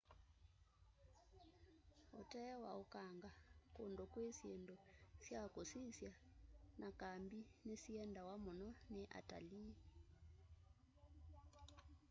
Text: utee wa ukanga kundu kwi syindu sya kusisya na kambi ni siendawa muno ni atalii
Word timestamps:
utee 2.21 2.53
wa 2.63 2.71
ukanga 2.83 3.29
kundu 3.75 4.03
kwi 4.11 4.25
syindu 4.37 4.75
sya 5.23 5.41
kusisya 5.53 6.11
na 6.79 6.87
kambi 7.01 7.39
ni 7.65 7.75
siendawa 7.81 8.35
muno 8.45 8.69
ni 8.93 9.03
atalii 9.19 9.73